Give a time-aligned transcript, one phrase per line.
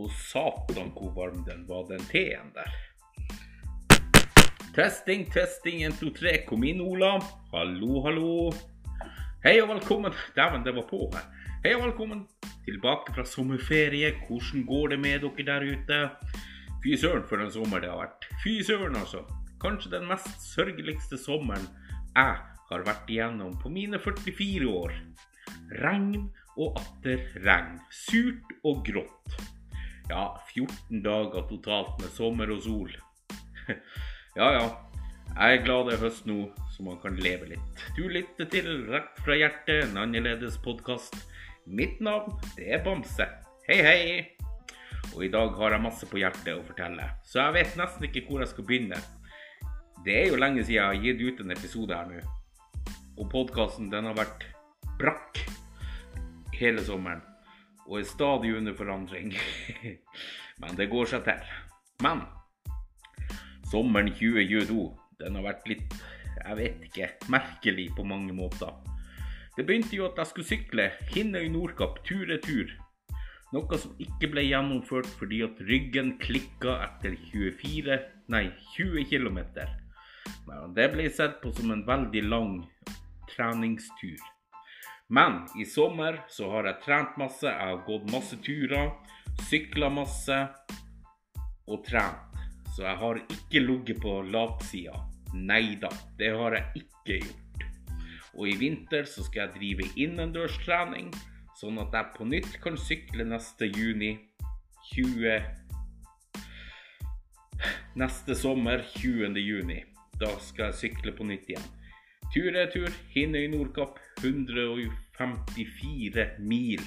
[0.00, 2.70] Og satan hvor varm den var, den teen der.
[4.72, 6.32] Testing, testing, 1, 2, 3.
[6.46, 7.18] Kom inn, Ola.
[7.52, 8.30] Hallo, hallo.
[9.44, 10.16] Hei og velkommen.
[10.36, 11.26] Dæven, det var på her.
[11.66, 12.24] Hei og velkommen
[12.64, 14.14] tilbake fra sommerferie.
[14.24, 16.00] Hvordan går det med dere der ute?
[16.80, 18.28] Fy søren for en sommer det har vært.
[18.40, 19.26] Fy søren, altså.
[19.60, 21.68] Kanskje den mest sørgeligste sommeren
[22.16, 22.40] jeg
[22.72, 24.96] har vært igjennom på mine 44 år.
[25.84, 27.82] Regn og atter regn.
[27.92, 29.59] Surt og grått.
[30.10, 32.94] Ja, 14 dager totalt med sommer og sol.
[34.38, 34.64] ja ja,
[35.36, 37.84] jeg er glad det er høst nå, så man kan leve litt.
[37.94, 41.14] Du lytter til Rett fra hjertet, en annerledes podkast.
[41.62, 43.28] Mitt navn, det er Bamse.
[43.68, 44.02] Hei, hei!
[45.12, 48.26] Og i dag har jeg masse på hjertet å fortelle, så jeg vet nesten ikke
[48.26, 48.98] hvor jeg skal begynne.
[50.02, 52.26] Det er jo lenge siden jeg har gitt ut en episode her nå.
[53.14, 54.50] Og podkasten den har vært
[54.98, 55.44] brakk
[56.58, 57.22] hele sommeren.
[57.90, 59.32] Og er stadig under forandring.
[60.62, 61.48] Men det går seg til.
[62.04, 62.22] Men
[63.70, 64.84] sommeren 2022
[65.20, 65.96] den har vært litt,
[66.38, 68.72] jeg vet ikke, merkelig på mange måter.
[69.56, 72.70] Det begynte jo at jeg skulle sykle Hinnøy Nordkapp tur-retur.
[73.50, 77.98] Noe som ikke ble gjennomført fordi at ryggen klikka etter 24,
[78.30, 78.44] nei
[78.76, 79.40] 20 km.
[80.78, 82.52] Det ble sett på som en veldig lang
[83.32, 84.22] treningstur.
[85.10, 88.92] Men i sommer så har jeg trent masse, jeg har gått masse turer,
[89.48, 90.36] sykla masse
[91.66, 92.38] og trent.
[92.70, 95.00] Så jeg har ikke ligget på latsida.
[95.34, 97.66] Nei da, det har jeg ikke gjort.
[98.38, 101.10] Og i vinter så skal jeg drive innendørstrening,
[101.58, 104.14] sånn at jeg på nytt kan sykle neste juni
[104.94, 105.58] 20
[107.98, 109.34] Neste sommer 20.
[109.42, 109.82] juni.
[110.22, 111.66] Da skal jeg sykle på nytt igjen.
[112.30, 116.82] Tur-retur Hinnøy Nordkapp 154 mil.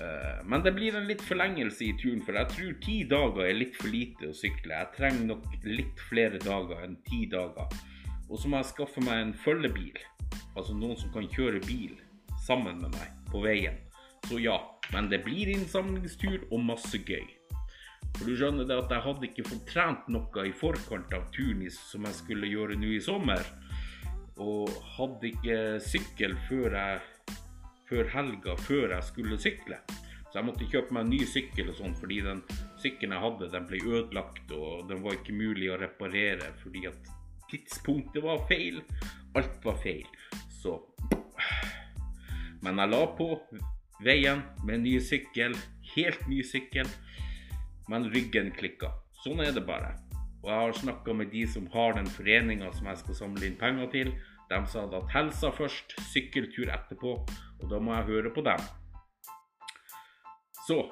[0.00, 3.58] Eh, men det blir en litt forlengelse i turen, for jeg tror ti dager er
[3.58, 4.74] litt for lite å sykle.
[4.74, 7.70] Jeg trenger nok litt flere dager enn ti dager.
[8.26, 9.98] Og så må jeg skaffe meg en følgebil,
[10.56, 11.94] altså noen som kan kjøre bil
[12.46, 13.78] sammen med meg på veien.
[14.26, 14.58] Så ja,
[14.92, 17.26] men det blir innsamlingstur og masse gøy.
[18.16, 21.62] For du skjønner det at jeg hadde ikke fått trent noe i forkant av turen
[21.74, 23.42] som jeg skulle gjøre nå i sommer.
[24.40, 27.36] Og hadde ikke sykkel før, jeg,
[27.88, 29.80] før helga før jeg skulle sykle.
[30.30, 32.42] Så jeg måtte kjøpe meg en ny sykkel og sånn, fordi den
[32.80, 37.10] sykkelen jeg hadde, den ble ødelagt, og den var ikke mulig å reparere fordi at
[37.50, 38.78] tidspunktet var feil.
[39.36, 40.06] Alt var feil.
[40.60, 40.78] Så
[42.60, 43.28] Men jeg la på
[44.04, 45.56] veien med ny sykkel.
[45.94, 46.86] Helt ny sykkel
[47.90, 48.92] men ryggen klikka.
[49.24, 49.96] Sånn er det bare.
[50.40, 53.58] Og jeg har snakka med de som har den foreninga som jeg skal samle inn
[53.60, 54.12] penger til.
[54.50, 57.12] De sa at helsa først, sykkeltur etterpå,
[57.60, 58.58] og da må jeg høre på dem.
[60.66, 60.90] Så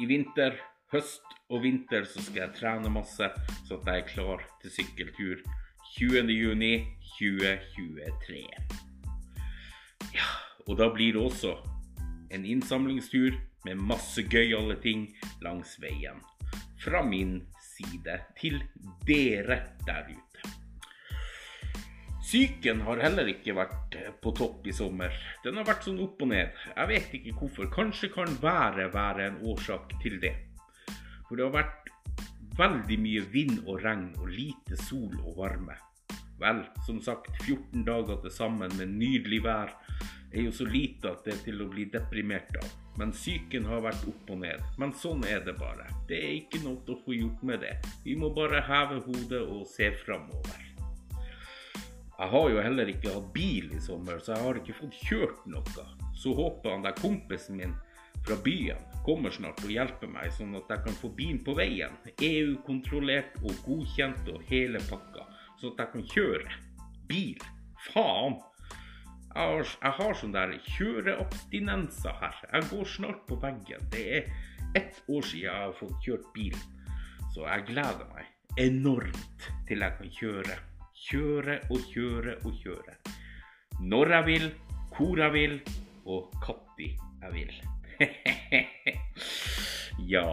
[0.00, 0.56] i vinter,
[0.92, 1.22] høst
[1.52, 3.26] og vinter så skal jeg trene masse,
[3.68, 5.36] så at jeg er klar til sykkeltur
[5.98, 8.48] 20.6.2023.
[10.16, 10.28] Ja,
[10.66, 11.52] og da blir det også
[12.32, 13.30] en innsamlingstur
[13.64, 16.20] med masse gøyale ting langs veien.
[16.80, 18.62] Fra min side til
[19.08, 20.57] dere der ute.
[22.28, 25.14] Psyken har heller ikke vært på topp i sommer.
[25.40, 26.50] Den har vært sånn opp og ned.
[26.74, 27.70] Jeg vet ikke hvorfor.
[27.72, 30.34] Kanskje kan været være en årsak til det.
[31.24, 31.88] For det har vært
[32.58, 35.78] veldig mye vind og regn og lite sol og varme.
[36.36, 39.72] Vel, som sagt, 14 dager til sammen med nydelig vær
[40.28, 42.70] er jo så lite at det er til å bli deprimert av.
[43.00, 44.68] Men psyken har vært opp og ned.
[44.76, 45.88] Men sånn er det bare.
[46.12, 47.78] Det er ikke noe å få gjort med det.
[48.04, 50.67] Vi må bare heve hodet og se framover.
[52.18, 55.44] Jeg har jo heller ikke hatt bil i sommer, så jeg har ikke fått kjørt
[55.46, 55.84] noe.
[56.18, 57.76] Så håper han der kompisen min
[58.26, 61.94] fra byen kommer snart og hjelper meg, sånn at jeg kan få bilen på veien.
[62.18, 65.24] EU-kontrollert og godkjent og hele pakka.
[65.60, 66.58] Sånn at jeg kan kjøre
[67.08, 67.46] bil.
[67.86, 68.40] Faen!
[69.28, 72.40] Jeg har, jeg har sånn der kjøreabstinenser her.
[72.50, 73.86] Jeg går snart på veggen.
[73.92, 74.32] Det er
[74.76, 76.58] ett år siden jeg har fått kjørt bil.
[77.30, 80.58] Så jeg gleder meg enormt til jeg kan kjøre.
[80.98, 82.94] Kjøre og kjøre og kjøre.
[83.80, 84.46] Når jeg vil,
[84.96, 85.60] hvor jeg vil,
[86.04, 86.56] og når
[87.22, 87.52] jeg vil.
[90.14, 90.28] ja.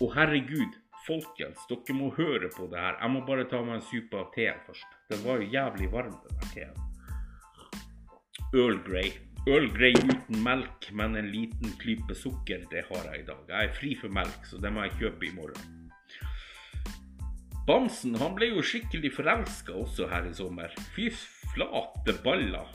[0.00, 0.72] Og herregud,
[1.06, 2.94] folkens, dere må høre på det her.
[3.00, 4.88] Jeg må bare ta meg en sup av teen først.
[5.10, 6.76] Den var jo jævlig varm, den der teen.
[8.54, 9.10] Earl Grey.
[9.48, 13.44] Earl Grey uten melk, men en liten klype sukker, det har jeg i dag.
[13.48, 15.79] Jeg er fri for melk, så det må jeg kjøpe i morgen.
[17.70, 20.72] Bamsen han ble jo skikkelig forelska også her i sommer.
[20.90, 22.66] Fy flate baller.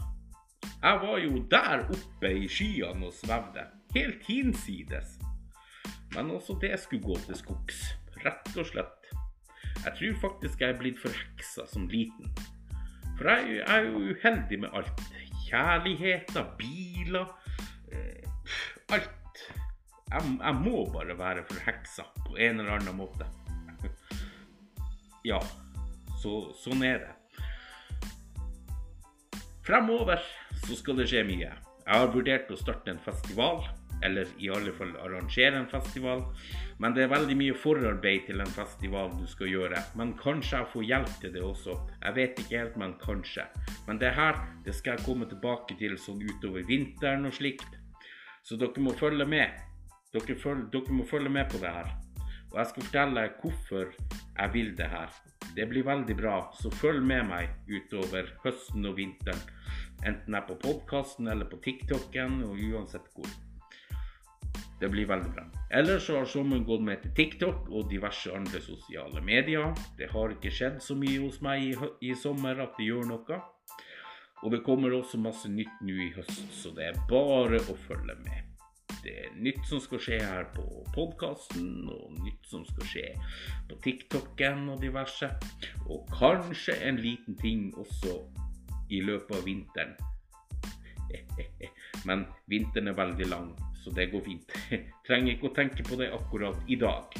[0.63, 3.65] Jeg var jo der oppe i skyene og svevde.
[3.92, 5.18] Helt hinsides.
[6.15, 7.81] Men også det skulle gå til skogs.
[8.24, 9.12] Rett og slett.
[9.81, 12.31] Jeg tror faktisk jeg er blitt forheksa som liten.
[13.18, 15.07] For jeg er jo uheldig med alt.
[15.50, 17.36] Kjærligheter, biler
[17.92, 18.24] eh,
[18.95, 19.44] Alt.
[20.07, 23.27] Jeg, jeg, må bare være forheksa på en eller annen måte.
[25.25, 25.39] Ja,
[26.22, 27.13] så, sånn er det.
[29.66, 30.22] Fremover
[30.68, 31.50] så skal det skje mye.
[31.86, 33.63] Jeg har vurdert å starte en festival,
[34.06, 36.22] eller i alle fall arrangere en festival.
[36.81, 39.81] Men det er veldig mye forarbeid til en festival du skal gjøre.
[39.98, 41.78] Men kanskje jeg får hjelp til det også.
[42.04, 43.48] Jeg vet ikke helt, men kanskje.
[43.88, 47.69] Men det her det skal jeg komme tilbake til sånn utover vinteren og slikt.
[48.45, 49.62] Så dere må følge med.
[50.13, 51.89] Dere, føl dere må følge med på det her.
[52.56, 53.90] Og jeg skal fortelle hvorfor
[54.40, 55.10] jeg vil det her.
[55.56, 59.42] Det blir veldig bra, så følg med meg utover høsten og vinteren.
[60.07, 63.28] Enten jeg på podkasten eller på TikToken, og uansett hvor.
[64.80, 65.44] Det blir veldig bra.
[65.75, 69.75] Ellers så har sommeren gått med til TikTok og diverse andre sosiale medier.
[70.00, 71.75] Det har ikke skjedd så mye hos meg i,
[72.07, 73.44] i sommer at det gjør noe.
[74.44, 78.16] Og det kommer også masse nytt nå i høst, så det er bare å følge
[78.24, 78.55] med.
[79.06, 80.63] Det er nytt som skal skje her på
[80.96, 83.04] podkasten, og nytt som skal skje
[83.69, 85.30] på TikToken og diverse.
[85.86, 88.18] Og kanskje en liten ting også
[88.90, 89.94] i løpet av vinteren.
[92.10, 93.54] Men vinteren er veldig lang,
[93.84, 94.57] så det går fint.
[95.07, 97.13] Trenger ikke å tenke på det akkurat i dag.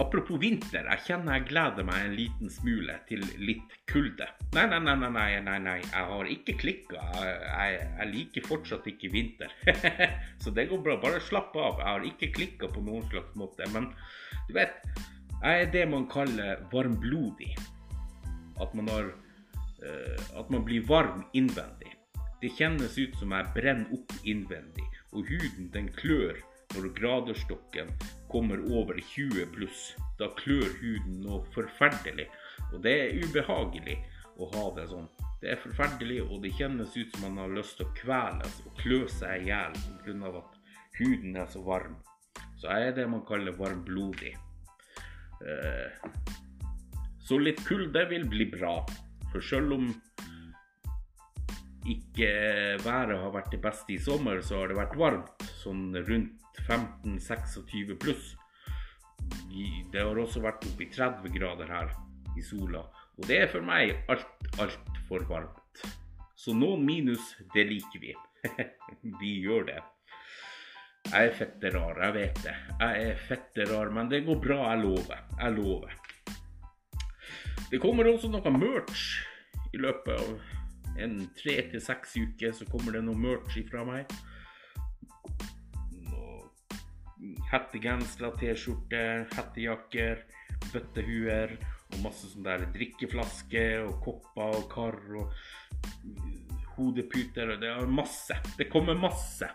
[0.00, 4.26] Apropos vinter, jeg kjenner jeg gleder meg en liten smule til litt kulde.
[4.56, 7.04] Nei, nei, nei, nei, nei, nei, jeg har ikke klikka.
[7.18, 9.52] Jeg, jeg, jeg, liker fortsatt ikke vinter.
[10.42, 10.96] Så det går bra.
[11.04, 11.82] Bare slapp av.
[11.82, 13.68] Jeg har ikke klikka på noen slags måte.
[13.76, 13.92] Men
[14.48, 14.80] du vet,
[15.40, 17.52] jeg er det man kaller varmblodig.
[18.60, 19.12] At man har
[19.82, 21.94] Eh, at man blir varm innvendig.
[22.40, 26.36] Det kjennes ut som jeg brenner opp innvendig, og huden den klør
[26.74, 27.88] når graderstokken
[28.32, 29.90] kommer over 20 pluss.
[30.18, 32.28] Da klør huden noe forferdelig,
[32.70, 33.98] og det er ubehagelig
[34.40, 35.08] å ha det sånn.
[35.40, 38.76] Det er forferdelig, og det kjennes ut som man har lyst til å kveles og
[38.80, 40.32] klø seg i hjel pga.
[40.42, 40.58] at
[40.98, 41.96] huden er så varm.
[42.60, 44.34] Så jeg er det man kaller varmblodig.
[45.40, 46.10] Eh,
[47.24, 48.84] så litt kulde vil bli bra.
[49.32, 49.88] For selv om
[51.88, 52.28] ikke
[52.84, 55.49] været har vært det beste i sommer, så har det vært varmt.
[55.60, 58.34] Sånn rundt 15-26 pluss.
[59.92, 61.92] Det har også vært oppi 30 grader her
[62.38, 62.86] i sola.
[63.18, 65.82] Og det er for meg alt, altfor varmt.
[66.40, 68.14] Så noen minus, det liker vi.
[69.20, 69.80] vi gjør det.
[71.10, 72.54] Jeg er fette rar, jeg vet det.
[72.80, 75.20] Jeg er fette rar, men det går bra, jeg lover.
[75.40, 75.98] Jeg lover.
[77.70, 79.04] Det kommer også noe merch
[79.74, 82.54] i løpet av en tre til seks uker.
[82.56, 84.08] Så kommer det noe merch ifra meg.
[87.50, 90.22] Hettegensere, T-skjorter, hettejakker,
[90.70, 91.56] bøttehuer
[91.90, 95.34] og masse sånn der drikkeflasker og kopper og kar og
[96.76, 97.54] hodeputer.
[97.54, 98.38] og Det er masse.
[98.56, 99.48] Det kommer masse.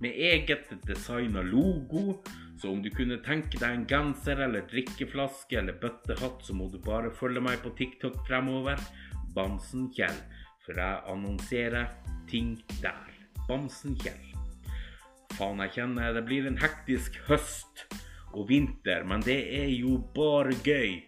[0.00, 2.20] Med eget designa logo
[2.60, 6.76] så om du kunne tenke deg en genser eller drikkeflaske eller bøttehatt, så må du
[6.84, 8.82] bare følge meg på TikTok fremover.
[9.32, 10.18] Bamsen Kjell.
[10.66, 11.88] For jeg annonserer
[12.28, 13.08] ting der.
[13.48, 14.29] Bamsen Kjell.
[15.40, 17.86] Faen, jeg kjenner det blir en hektisk høst
[18.36, 20.98] og vinter, men det er jo bare gøy.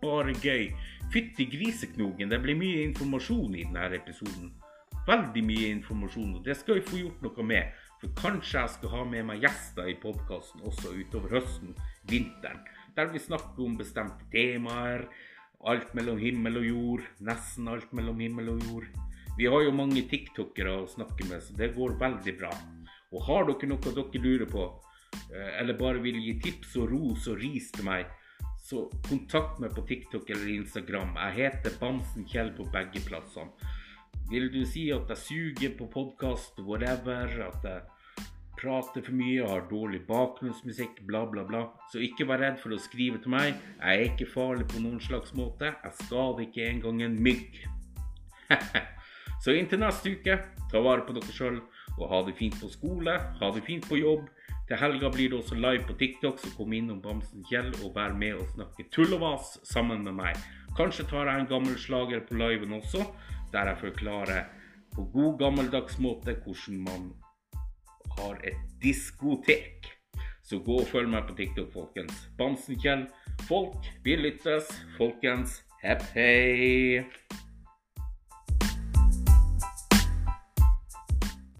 [0.00, 0.70] Bare gøy.
[1.12, 4.54] Fytti griseknogen, det blir mye informasjon i denne episoden.
[5.04, 7.76] Veldig mye informasjon, og det skal vi få gjort noe med.
[8.00, 11.76] For kanskje jeg skal ha med meg gjester i podkasten også utover høsten,
[12.08, 12.64] vinteren.
[12.96, 15.04] Der vi snakker om bestemte temaer.
[15.68, 17.04] Alt mellom himmel og jord.
[17.20, 18.88] Nesten alt mellom himmel og jord.
[19.36, 22.56] Vi har jo mange tiktokere å snakke med, så det går veldig bra.
[23.12, 24.66] Og har dere noe dere lurer på,
[25.34, 28.06] eh, eller bare vil gi tips og ros og ris til meg,
[28.62, 31.16] så kontakt meg på TikTok eller Instagram.
[31.16, 33.50] Jeg heter Bamsen Kjell på begge plassene.
[34.30, 37.82] Vil du si at jeg suger på podkast, whatever, at jeg
[38.62, 42.80] prater for mye, har dårlig bakgrunnsmusikk, bla, bla, bla, så ikke vær redd for å
[42.80, 43.58] skrive til meg.
[43.80, 45.72] Jeg er ikke farlig på noen slags måte.
[45.82, 47.58] Jeg skader ikke engang en mygg.
[49.42, 50.38] så inntil neste uke,
[50.70, 51.58] ta vare på dere sjøl
[51.98, 54.28] og ha det fint på skole, ha det fint på jobb.
[54.68, 58.14] Til helga blir det også live på TikTok, så kom innom Bamsen Kjell og vær
[58.16, 60.38] med og snakke tull og vas sammen med meg.
[60.78, 63.04] Kanskje tar jeg en gammel slager på liven også
[63.52, 64.44] der jeg forklarer
[64.94, 67.12] på god gammeldags måte hvordan man
[68.18, 69.88] har et diskotek.
[70.42, 72.26] Så gå og følg meg på TikTok, folkens.
[72.38, 73.06] Bamsen-Kjell.
[73.48, 74.68] Folk, vi lyttes.
[74.98, 77.04] Folkens, hepp hei.